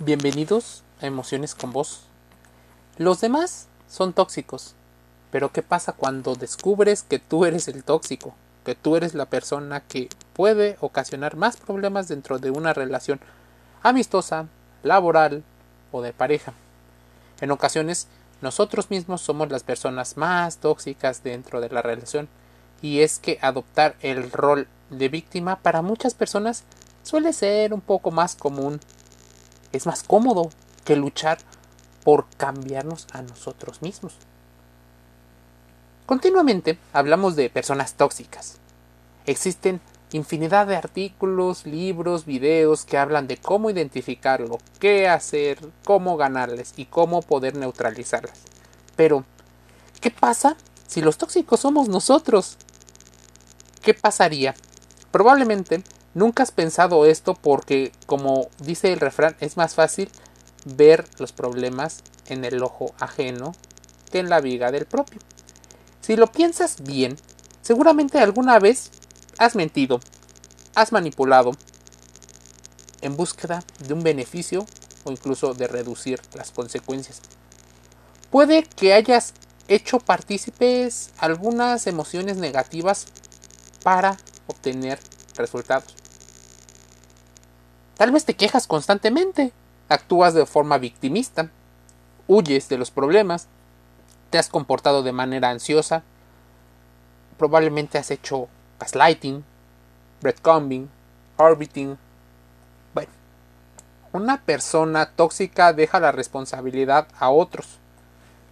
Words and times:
Bienvenidos 0.00 0.82
a 1.00 1.06
Emociones 1.06 1.54
con 1.54 1.72
Vos. 1.72 2.00
Los 2.98 3.20
demás 3.20 3.68
son 3.88 4.12
tóxicos, 4.12 4.74
pero 5.30 5.52
¿qué 5.52 5.62
pasa 5.62 5.92
cuando 5.92 6.34
descubres 6.34 7.04
que 7.04 7.20
tú 7.20 7.44
eres 7.44 7.68
el 7.68 7.84
tóxico? 7.84 8.34
Que 8.64 8.74
tú 8.74 8.96
eres 8.96 9.14
la 9.14 9.26
persona 9.26 9.82
que 9.82 10.08
puede 10.32 10.76
ocasionar 10.80 11.36
más 11.36 11.58
problemas 11.58 12.08
dentro 12.08 12.40
de 12.40 12.50
una 12.50 12.72
relación 12.72 13.20
amistosa, 13.84 14.48
laboral 14.82 15.44
o 15.92 16.02
de 16.02 16.12
pareja. 16.12 16.54
En 17.40 17.52
ocasiones, 17.52 18.08
nosotros 18.42 18.90
mismos 18.90 19.20
somos 19.20 19.48
las 19.52 19.62
personas 19.62 20.16
más 20.16 20.56
tóxicas 20.56 21.22
dentro 21.22 21.60
de 21.60 21.68
la 21.68 21.82
relación, 21.82 22.28
y 22.82 23.02
es 23.02 23.20
que 23.20 23.38
adoptar 23.40 23.94
el 24.00 24.32
rol 24.32 24.66
de 24.90 25.08
víctima 25.08 25.60
para 25.60 25.82
muchas 25.82 26.14
personas 26.14 26.64
suele 27.04 27.32
ser 27.32 27.72
un 27.72 27.80
poco 27.80 28.10
más 28.10 28.34
común 28.34 28.80
es 29.76 29.86
más 29.86 30.02
cómodo 30.02 30.50
que 30.84 30.96
luchar 30.96 31.38
por 32.04 32.26
cambiarnos 32.36 33.06
a 33.12 33.22
nosotros 33.22 33.82
mismos. 33.82 34.14
Continuamente 36.06 36.78
hablamos 36.92 37.34
de 37.34 37.48
personas 37.48 37.94
tóxicas. 37.94 38.58
Existen 39.26 39.80
infinidad 40.12 40.66
de 40.66 40.76
artículos, 40.76 41.66
libros, 41.66 42.24
videos 42.26 42.84
que 42.84 42.98
hablan 42.98 43.26
de 43.26 43.38
cómo 43.38 43.70
identificarlo, 43.70 44.58
qué 44.78 45.08
hacer, 45.08 45.58
cómo 45.84 46.16
ganarles 46.16 46.74
y 46.76 46.84
cómo 46.84 47.22
poder 47.22 47.56
neutralizarlas. 47.56 48.38
Pero, 48.96 49.24
¿qué 50.00 50.10
pasa 50.10 50.56
si 50.86 51.00
los 51.00 51.18
tóxicos 51.18 51.60
somos 51.60 51.88
nosotros? 51.88 52.58
¿Qué 53.82 53.94
pasaría? 53.94 54.54
Probablemente 55.10 55.82
Nunca 56.14 56.44
has 56.44 56.52
pensado 56.52 57.06
esto 57.06 57.34
porque, 57.34 57.92
como 58.06 58.48
dice 58.60 58.92
el 58.92 59.00
refrán, 59.00 59.36
es 59.40 59.56
más 59.56 59.74
fácil 59.74 60.08
ver 60.64 61.06
los 61.18 61.32
problemas 61.32 62.02
en 62.26 62.44
el 62.44 62.62
ojo 62.62 62.94
ajeno 63.00 63.52
que 64.12 64.20
en 64.20 64.30
la 64.30 64.40
viga 64.40 64.70
del 64.70 64.86
propio. 64.86 65.18
Si 66.00 66.14
lo 66.14 66.28
piensas 66.28 66.82
bien, 66.82 67.16
seguramente 67.62 68.18
alguna 68.18 68.60
vez 68.60 68.90
has 69.38 69.56
mentido, 69.56 69.98
has 70.76 70.92
manipulado 70.92 71.52
en 73.00 73.16
búsqueda 73.16 73.64
de 73.80 73.94
un 73.94 74.02
beneficio 74.02 74.66
o 75.02 75.10
incluso 75.10 75.52
de 75.52 75.66
reducir 75.66 76.20
las 76.34 76.52
consecuencias. 76.52 77.20
Puede 78.30 78.62
que 78.62 78.94
hayas 78.94 79.34
hecho 79.66 79.98
partícipes 79.98 81.10
algunas 81.18 81.86
emociones 81.86 82.36
negativas 82.36 83.06
para 83.82 84.16
obtener 84.46 84.98
resultados. 85.36 86.03
Tal 87.96 88.10
vez 88.10 88.24
te 88.24 88.34
quejas 88.34 88.66
constantemente, 88.66 89.52
actúas 89.88 90.34
de 90.34 90.46
forma 90.46 90.78
victimista, 90.78 91.50
huyes 92.26 92.68
de 92.68 92.78
los 92.78 92.90
problemas, 92.90 93.46
te 94.30 94.38
has 94.38 94.48
comportado 94.48 95.04
de 95.04 95.12
manera 95.12 95.50
ansiosa, 95.50 96.02
probablemente 97.38 97.98
has 97.98 98.10
hecho 98.10 98.48
gaslighting, 98.80 99.44
breadcombing, 100.20 100.90
orbiting. 101.36 101.96
Bueno, 102.94 103.12
una 104.12 104.40
persona 104.42 105.10
tóxica 105.10 105.72
deja 105.72 106.00
la 106.00 106.10
responsabilidad 106.10 107.06
a 107.18 107.30
otros, 107.30 107.78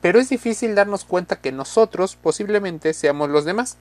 pero 0.00 0.20
es 0.20 0.28
difícil 0.28 0.76
darnos 0.76 1.04
cuenta 1.04 1.40
que 1.40 1.50
nosotros 1.50 2.14
posiblemente 2.14 2.94
seamos 2.94 3.30
los 3.30 3.44
demás. 3.44 3.78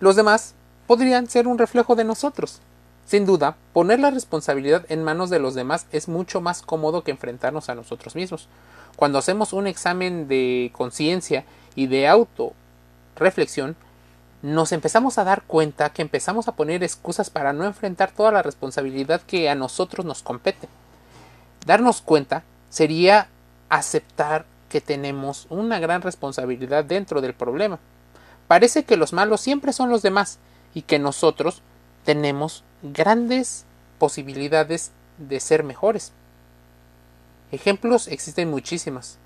Los 0.00 0.16
demás 0.16 0.54
podrían 0.88 1.28
ser 1.28 1.46
un 1.46 1.58
reflejo 1.58 1.94
de 1.94 2.04
nosotros. 2.04 2.60
Sin 3.06 3.26
duda, 3.26 3.56
poner 3.72 4.00
la 4.00 4.10
responsabilidad 4.10 4.86
en 4.88 5.04
manos 5.04 5.28
de 5.28 5.38
los 5.38 5.54
demás 5.54 5.86
es 5.92 6.08
mucho 6.08 6.40
más 6.40 6.62
cómodo 6.62 7.02
que 7.04 7.10
enfrentarnos 7.10 7.68
a 7.68 7.74
nosotros 7.74 8.14
mismos. 8.14 8.48
Cuando 8.96 9.18
hacemos 9.18 9.52
un 9.52 9.66
examen 9.66 10.28
de 10.28 10.70
conciencia 10.74 11.44
y 11.74 11.86
de 11.86 12.08
auto-reflexión, 12.08 13.76
nos 14.42 14.72
empezamos 14.72 15.18
a 15.18 15.24
dar 15.24 15.42
cuenta 15.42 15.92
que 15.92 16.02
empezamos 16.02 16.48
a 16.48 16.56
poner 16.56 16.82
excusas 16.82 17.30
para 17.30 17.52
no 17.52 17.64
enfrentar 17.64 18.10
toda 18.10 18.32
la 18.32 18.42
responsabilidad 18.42 19.20
que 19.20 19.48
a 19.48 19.54
nosotros 19.54 20.04
nos 20.04 20.22
compete. 20.22 20.68
Darnos 21.64 22.00
cuenta 22.00 22.42
sería 22.68 23.28
aceptar 23.68 24.46
que 24.68 24.80
tenemos 24.80 25.46
una 25.48 25.78
gran 25.78 26.02
responsabilidad 26.02 26.84
dentro 26.84 27.20
del 27.20 27.34
problema. 27.34 27.78
Parece 28.48 28.84
que 28.84 28.96
los 28.96 29.12
malos 29.12 29.40
siempre 29.40 29.72
son 29.72 29.90
los 29.90 30.02
demás 30.02 30.38
y 30.74 30.82
que 30.82 30.98
nosotros 30.98 31.62
tenemos 32.04 32.64
grandes 32.82 33.64
posibilidades 33.98 34.90
de 35.18 35.40
ser 35.40 35.64
mejores. 35.64 36.12
Ejemplos 37.52 38.08
existen 38.08 38.50
muchísimos. 38.50 39.18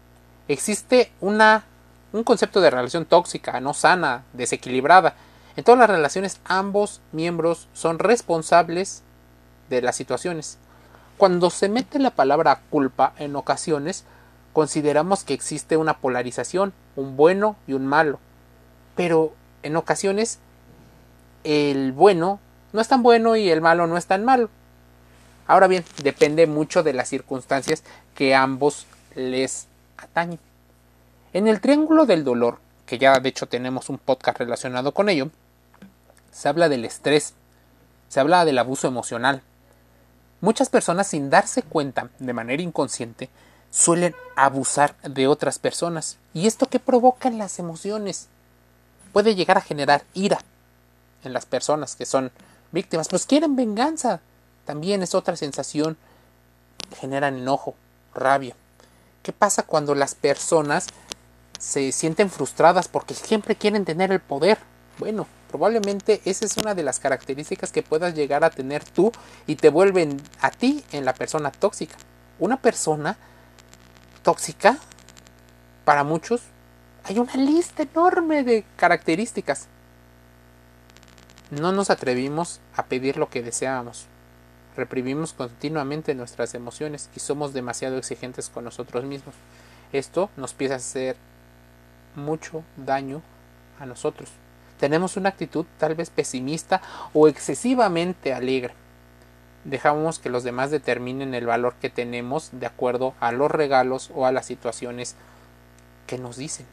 Existe 0.49 1.13
una, 1.21 1.65
un 2.13 2.25
concepto 2.25 2.61
de 2.61 2.71
relación 2.71 3.05
tóxica, 3.05 3.61
no 3.61 3.75
sana, 3.75 4.25
desequilibrada. 4.33 5.15
En 5.57 5.65
todas 5.65 5.79
las 5.79 5.91
relaciones 5.91 6.41
ambos 6.45 7.01
miembros 7.13 7.69
son 7.73 7.99
responsables 7.99 9.03
de 9.71 9.83
las 9.83 9.97
situaciones. 9.97 10.59
Cuando 11.17 11.51
se 11.51 11.69
mete 11.69 11.99
la 11.99 12.11
palabra 12.11 12.61
culpa 12.69 13.15
en 13.19 13.37
ocasiones, 13.37 14.05
consideramos 14.53 15.25
que 15.25 15.35
existe 15.35 15.77
una 15.77 15.99
polarización, 15.99 16.75
un 16.95 17.17
bueno 17.17 17.57
y 17.67 17.73
un 17.73 17.87
malo. 17.87 18.19
Pero 18.95 19.33
en 19.63 19.77
ocasiones 19.77 20.39
el 21.45 21.93
bueno 21.93 22.41
no 22.73 22.81
es 22.81 22.89
tan 22.89 23.03
bueno 23.03 23.37
y 23.37 23.51
el 23.51 23.61
malo 23.61 23.87
no 23.87 23.97
es 23.97 24.07
tan 24.07 24.25
malo. 24.25 24.51
Ahora 25.47 25.69
bien, 25.69 25.85
depende 26.03 26.47
mucho 26.47 26.83
de 26.83 26.93
las 26.93 27.09
circunstancias 27.09 27.85
que 28.15 28.35
ambos 28.35 28.87
les 29.15 29.67
atañen. 29.97 30.41
En 31.33 31.47
el 31.49 31.61
triángulo 31.61 32.07
del 32.07 32.25
dolor, 32.25 32.59
que 32.87 32.99
ya 32.99 33.19
de 33.21 33.29
hecho 33.29 33.47
tenemos 33.47 33.89
un 33.89 33.99
podcast 33.99 34.39
relacionado 34.39 34.93
con 34.93 35.09
ello, 35.09 35.31
se 36.33 36.49
habla 36.49 36.69
del 36.69 36.85
estrés, 36.85 37.35
se 38.09 38.21
habla 38.21 38.45
del 38.45 38.59
abuso 38.59 38.89
emocional. 38.89 39.43
Muchas 40.41 40.69
personas 40.69 41.07
sin 41.07 41.31
darse 41.31 41.63
cuenta 41.63 42.11
de 42.19 42.33
manera 42.33 42.63
inconsciente 42.63 43.31
suelen 43.71 44.15
abusar 44.37 44.97
de 45.03 45.27
otras 45.27 45.59
personas. 45.59 46.19
¿Y 46.35 46.47
esto 46.47 46.67
que 46.67 46.79
provoca 46.79 47.29
en 47.29 47.39
las 47.39 47.59
emociones? 47.59 48.29
Puede 49.13 49.35
llegar 49.35 49.59
a 49.59 49.63
generar 49.63 50.05
ira 50.15 50.39
en 51.25 51.33
las 51.33 51.47
personas 51.47 51.97
que 51.97 52.07
son 52.07 52.31
víctimas, 52.77 53.09
pues 53.09 53.27
quieren 53.27 53.57
venganza. 53.57 54.21
También 54.65 55.03
es 55.03 55.15
otra 55.15 55.35
sensación. 55.35 55.97
Generan 57.01 57.37
enojo, 57.37 57.75
rabia. 58.15 58.55
¿Qué 59.23 59.33
pasa 59.33 59.65
cuando 59.65 59.95
las 59.95 60.15
personas 60.15 60.87
se 61.59 61.91
sienten 61.91 62.31
frustradas 62.31 62.87
porque 62.87 63.15
siempre 63.15 63.57
quieren 63.57 63.85
tener 63.85 64.13
el 64.13 64.21
poder? 64.21 64.59
Bueno, 64.99 65.27
probablemente 65.49 66.21
esa 66.25 66.45
es 66.45 66.57
una 66.59 66.75
de 66.75 66.83
las 66.83 67.01
características 67.01 67.73
que 67.73 67.83
puedas 67.83 68.15
llegar 68.15 68.45
a 68.45 68.51
tener 68.51 68.85
tú 68.85 69.11
y 69.47 69.57
te 69.57 69.71
vuelven 69.71 70.23
a 70.41 70.51
ti 70.51 70.85
en 70.93 71.05
la 71.05 71.15
persona 71.15 71.51
tóxica. 71.51 71.97
Una 72.39 72.59
persona 72.59 73.17
tóxica, 74.23 74.79
para 75.85 76.05
muchos, 76.05 76.43
hay 77.05 77.19
una 77.19 77.35
lista 77.37 77.85
enorme 77.85 78.45
de 78.45 78.65
características 78.77 79.69
no 81.51 81.73
nos 81.73 81.91
atrevimos 81.91 82.61
a 82.75 82.87
pedir 82.87 83.17
lo 83.17 83.29
que 83.29 83.43
deseábamos. 83.43 84.07
Reprimimos 84.77 85.33
continuamente 85.33 86.15
nuestras 86.15 86.55
emociones 86.55 87.09
y 87.15 87.21
somos 87.21 87.53
demasiado 87.53 87.97
exigentes 87.99 88.51
con 88.51 88.65
nosotros 88.65 89.05
mismos. 89.05 89.35
Esto 89.93 90.29
nos 90.37 90.53
empieza 90.53 90.75
a 90.75 90.79
hacer 90.79 91.17
mucho 92.15 92.65
daño 92.77 93.23
a 93.79 93.87
nosotros. 93.87 94.31
Tenemos 94.81 95.17
una 95.17 95.31
actitud 95.31 95.65
tal 95.79 95.95
vez 95.95 96.11
pesimista 96.11 96.83
o 97.15 97.29
excesivamente 97.29 98.35
alegre. 98.35 98.75
Dejamos 99.65 100.19
que 100.19 100.31
los 100.31 100.45
demás 100.45 100.71
determinen 100.71 101.35
el 101.35 101.47
valor 101.47 101.75
que 101.81 101.91
tenemos 101.91 102.51
de 102.53 102.67
acuerdo 102.67 103.15
a 103.21 103.33
los 103.33 103.51
regalos 103.51 104.11
o 104.15 104.27
a 104.27 104.33
las 104.33 104.47
situaciones 104.47 105.15
que 106.07 106.19
nos 106.19 106.37
dicen 106.37 106.67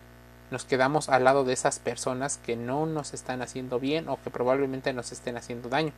nos 0.54 0.66
quedamos 0.66 1.10
al 1.10 1.24
lado 1.24 1.44
de 1.44 1.52
esas 1.52 1.80
personas 1.80 2.38
que 2.38 2.56
no 2.56 2.86
nos 2.86 3.16
están 3.16 3.42
haciendo 3.42 3.80
bien 3.80 4.08
o 4.08 4.22
que 4.22 4.30
probablemente 4.30 4.94
nos 4.94 5.12
estén 5.12 5.36
haciendo 5.36 5.68
daño. 5.68 5.92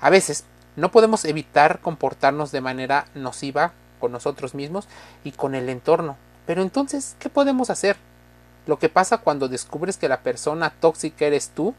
A 0.00 0.10
veces 0.10 0.44
no 0.76 0.92
podemos 0.92 1.24
evitar 1.24 1.80
comportarnos 1.80 2.52
de 2.52 2.60
manera 2.60 3.06
nociva 3.16 3.72
con 3.98 4.12
nosotros 4.12 4.54
mismos 4.54 4.86
y 5.24 5.32
con 5.32 5.56
el 5.56 5.68
entorno. 5.68 6.16
Pero 6.46 6.62
entonces, 6.62 7.16
¿qué 7.18 7.28
podemos 7.28 7.68
hacer? 7.68 7.96
Lo 8.66 8.78
que 8.78 8.88
pasa 8.88 9.18
cuando 9.18 9.48
descubres 9.48 9.96
que 9.96 10.08
la 10.08 10.20
persona 10.20 10.70
tóxica 10.70 11.26
eres 11.26 11.50
tú, 11.50 11.74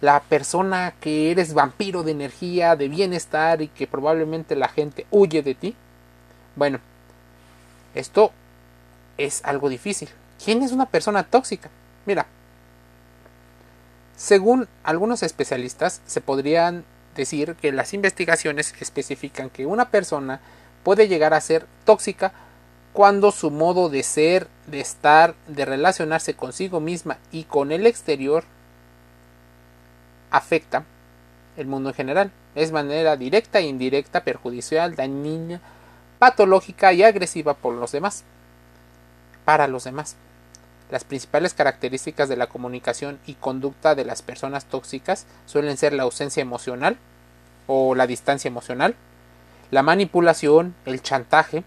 la 0.00 0.20
persona 0.20 0.94
que 1.00 1.32
eres 1.32 1.54
vampiro 1.54 2.04
de 2.04 2.12
energía, 2.12 2.76
de 2.76 2.88
bienestar 2.88 3.62
y 3.62 3.68
que 3.68 3.88
probablemente 3.88 4.54
la 4.54 4.68
gente 4.68 5.06
huye 5.10 5.42
de 5.42 5.56
ti. 5.56 5.74
Bueno, 6.54 6.78
esto 7.96 8.30
es 9.18 9.44
algo 9.44 9.68
difícil. 9.68 10.08
¿Quién 10.42 10.62
es 10.62 10.72
una 10.72 10.86
persona 10.86 11.24
tóxica? 11.24 11.70
Mira, 12.06 12.26
según 14.16 14.68
algunos 14.84 15.22
especialistas, 15.22 16.00
se 16.06 16.20
podrían 16.20 16.84
decir 17.14 17.56
que 17.56 17.72
las 17.72 17.92
investigaciones 17.92 18.74
especifican 18.80 19.50
que 19.50 19.66
una 19.66 19.90
persona 19.90 20.40
puede 20.82 21.08
llegar 21.08 21.34
a 21.34 21.40
ser 21.40 21.66
tóxica 21.84 22.32
cuando 22.92 23.32
su 23.32 23.50
modo 23.50 23.88
de 23.88 24.02
ser, 24.02 24.48
de 24.66 24.80
estar, 24.80 25.34
de 25.46 25.64
relacionarse 25.64 26.34
consigo 26.34 26.80
misma 26.80 27.18
y 27.30 27.44
con 27.44 27.70
el 27.70 27.86
exterior 27.86 28.44
afecta 30.30 30.84
el 31.56 31.66
mundo 31.66 31.90
en 31.90 31.94
general. 31.94 32.32
Es 32.54 32.72
manera 32.72 33.16
directa 33.16 33.58
e 33.58 33.62
indirecta, 33.62 34.24
perjudicial, 34.24 34.96
dañina, 34.96 35.60
patológica 36.18 36.92
y 36.92 37.02
agresiva 37.02 37.54
por 37.54 37.74
los 37.74 37.92
demás. 37.92 38.24
Para 39.44 39.68
los 39.68 39.84
demás. 39.84 40.16
Las 40.90 41.04
principales 41.04 41.54
características 41.54 42.28
de 42.28 42.36
la 42.36 42.48
comunicación 42.48 43.20
y 43.26 43.34
conducta 43.34 43.94
de 43.94 44.04
las 44.04 44.22
personas 44.22 44.64
tóxicas 44.64 45.24
suelen 45.46 45.76
ser 45.76 45.92
la 45.92 46.02
ausencia 46.02 46.40
emocional 46.40 46.98
o 47.66 47.94
la 47.94 48.08
distancia 48.08 48.48
emocional, 48.48 48.96
la 49.70 49.82
manipulación, 49.82 50.74
el 50.86 51.00
chantaje. 51.00 51.62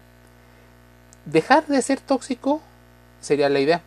Dejar 1.24 1.66
de 1.66 1.80
ser 1.80 2.00
tóxico 2.00 2.60
sería 3.22 3.48
la 3.48 3.60
idea, 3.60 3.80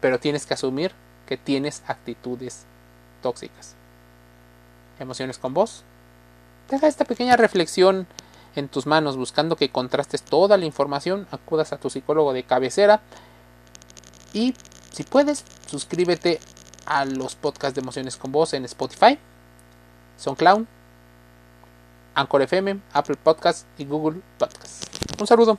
pero 0.00 0.20
tienes 0.20 0.46
que 0.46 0.54
asumir 0.54 0.92
que 1.26 1.36
tienes 1.36 1.82
actitudes 1.88 2.64
tóxicas. 3.20 3.74
Emociones 5.00 5.38
con 5.38 5.54
vos. 5.54 5.82
Deja 6.70 6.86
esta 6.86 7.04
pequeña 7.04 7.36
reflexión 7.36 8.06
en 8.54 8.68
tus 8.68 8.86
manos 8.86 9.16
buscando 9.16 9.56
que 9.56 9.70
contrastes 9.70 10.22
toda 10.22 10.56
la 10.56 10.66
información, 10.66 11.26
acudas 11.32 11.72
a 11.72 11.78
tu 11.78 11.90
psicólogo 11.90 12.32
de 12.32 12.44
cabecera 12.44 13.00
y 14.32 14.54
si 14.94 15.02
puedes, 15.02 15.44
suscríbete 15.66 16.40
a 16.86 17.04
los 17.04 17.34
podcasts 17.34 17.74
de 17.74 17.80
emociones 17.80 18.16
con 18.16 18.30
voz 18.30 18.54
en 18.54 18.64
Spotify, 18.64 19.18
SoundCloud, 20.16 20.66
Anchor 22.14 22.42
FM, 22.42 22.80
Apple 22.92 23.16
Podcasts 23.16 23.66
y 23.76 23.84
Google 23.84 24.20
Podcasts. 24.38 24.86
Un 25.18 25.26
saludo. 25.26 25.58